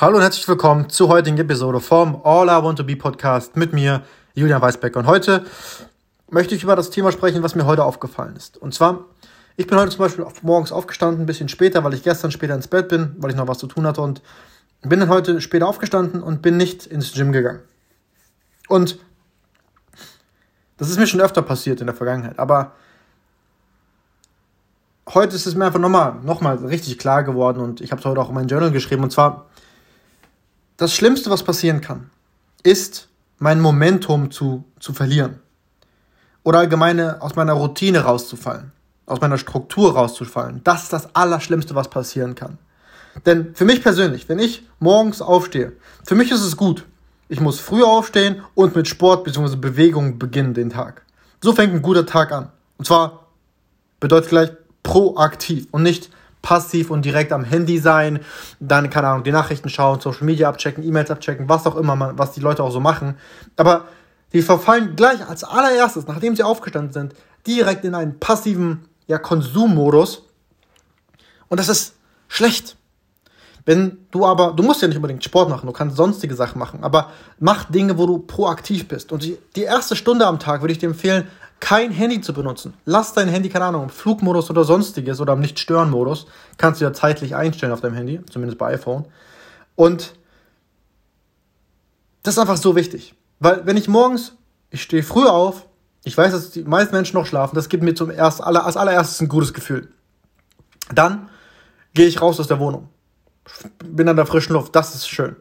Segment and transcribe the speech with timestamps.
[0.00, 3.72] Hallo und herzlich willkommen zur heutigen Episode vom All I Want to Be Podcast mit
[3.72, 5.00] mir, Julian Weisbecker.
[5.00, 5.44] Und heute
[6.30, 8.58] möchte ich über das Thema sprechen, was mir heute aufgefallen ist.
[8.58, 9.06] Und zwar,
[9.56, 12.68] ich bin heute zum Beispiel morgens aufgestanden, ein bisschen später, weil ich gestern später ins
[12.68, 14.22] Bett bin, weil ich noch was zu tun hatte und
[14.82, 17.62] bin dann heute später aufgestanden und bin nicht ins Gym gegangen.
[18.68, 19.00] Und
[20.76, 22.70] das ist mir schon öfter passiert in der Vergangenheit, aber
[25.12, 28.06] heute ist es mir einfach nochmal noch mal richtig klar geworden und ich habe es
[28.06, 29.02] heute auch in mein Journal geschrieben.
[29.02, 29.47] Und zwar,
[30.78, 32.10] das Schlimmste, was passieren kann,
[32.62, 35.40] ist, mein Momentum zu, zu verlieren.
[36.44, 38.72] Oder allgemeine aus meiner Routine rauszufallen,
[39.04, 40.62] aus meiner Struktur rauszufallen.
[40.64, 42.58] Das ist das Allerschlimmste, was passieren kann.
[43.26, 45.72] Denn für mich persönlich, wenn ich morgens aufstehe,
[46.06, 46.86] für mich ist es gut.
[47.28, 49.56] Ich muss früh aufstehen und mit Sport bzw.
[49.56, 51.02] Bewegung beginnen den Tag.
[51.42, 52.50] So fängt ein guter Tag an.
[52.78, 53.26] Und zwar
[53.98, 54.50] bedeutet gleich
[54.84, 56.10] proaktiv und nicht
[56.48, 58.20] passiv und direkt am Handy sein,
[58.58, 62.18] dann, keine Ahnung, die Nachrichten schauen, Social Media abchecken, E-Mails abchecken, was auch immer, man,
[62.18, 63.18] was die Leute auch so machen.
[63.58, 63.84] Aber
[64.32, 67.14] die verfallen gleich als allererstes, nachdem sie aufgestanden sind,
[67.46, 70.22] direkt in einen passiven ja, Konsummodus.
[71.48, 71.96] Und das ist
[72.28, 72.78] schlecht.
[73.66, 76.82] Wenn du aber, du musst ja nicht unbedingt Sport machen, du kannst sonstige Sachen machen,
[76.82, 79.12] aber mach Dinge, wo du proaktiv bist.
[79.12, 81.28] Und die, die erste Stunde am Tag würde ich dir empfehlen,
[81.60, 82.74] kein Handy zu benutzen.
[82.84, 86.26] Lass dein Handy, keine Ahnung, im Flugmodus oder sonstiges oder im Nicht-Stören-Modus.
[86.56, 89.06] Kannst du ja zeitlich einstellen auf deinem Handy, zumindest bei iPhone.
[89.74, 90.14] Und
[92.22, 93.14] das ist einfach so wichtig.
[93.40, 94.34] Weil wenn ich morgens,
[94.70, 95.66] ich stehe früh auf,
[96.04, 99.20] ich weiß, dass die meisten Menschen noch schlafen, das gibt mir zum erst, als allererstes
[99.20, 99.92] ein gutes Gefühl.
[100.94, 101.28] Dann
[101.94, 102.88] gehe ich raus aus der Wohnung.
[103.84, 105.36] Bin an der frischen Luft, das ist schön.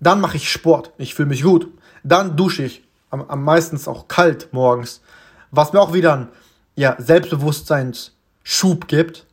[0.00, 1.68] Dann mache ich Sport, ich fühle mich gut.
[2.02, 5.00] Dann dusche ich, am, am meistens auch kalt morgens
[5.52, 6.28] was mir auch wieder einen
[6.74, 9.26] ja, Selbstbewusstseinsschub gibt.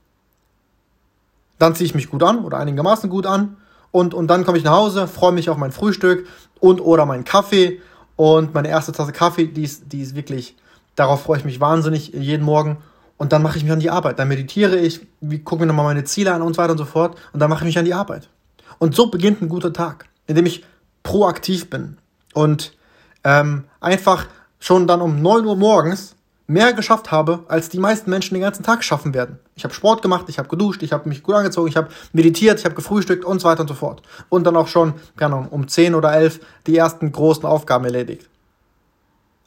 [1.57, 3.57] Dann ziehe ich mich gut an oder einigermaßen gut an
[3.91, 6.27] und, und dann komme ich nach Hause, freue mich auf mein Frühstück
[6.59, 7.81] und oder meinen Kaffee
[8.15, 10.55] und meine erste Tasse Kaffee, die ist, die ist wirklich,
[10.95, 12.77] darauf freue ich mich wahnsinnig jeden Morgen
[13.17, 14.19] und dann mache ich mich an die Arbeit.
[14.19, 15.07] Dann meditiere ich,
[15.43, 17.61] gucke mir nochmal meine Ziele an und so weiter und so fort und dann mache
[17.61, 18.29] ich mich an die Arbeit.
[18.77, 20.63] Und so beginnt ein guter Tag, indem ich
[21.03, 21.97] proaktiv bin
[22.33, 22.73] und
[23.23, 24.27] ähm, einfach
[24.59, 26.15] schon dann um 9 Uhr morgens
[26.49, 29.37] mehr geschafft habe, als die meisten Menschen den ganzen Tag schaffen werden.
[29.55, 32.57] Ich habe Sport gemacht, ich habe geduscht, ich habe mich gut angezogen, ich habe meditiert,
[32.57, 34.01] ich habe gefrühstückt und so weiter und so fort.
[34.29, 38.27] Und dann auch schon, keine Ahnung, um 10 oder 11 die ersten großen Aufgaben erledigt.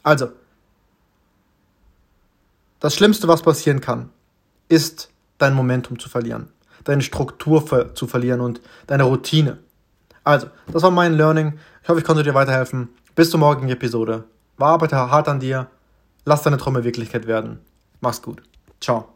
[0.01, 0.29] Also,
[2.79, 4.09] das Schlimmste, was passieren kann,
[4.69, 6.47] ist dein Momentum zu verlieren,
[6.85, 9.57] deine Struktur zu verlieren und deine Routine.
[10.23, 11.59] Also, das war mein Learning.
[11.81, 12.89] Ich hoffe, ich konnte dir weiterhelfen.
[13.13, 14.23] Bis zur morgigen Episode.
[14.63, 15.67] Arbeite hart an dir.
[16.25, 17.59] Lass deine Träume Wirklichkeit werden.
[18.01, 18.43] Mach's gut.
[18.79, 19.12] Ciao.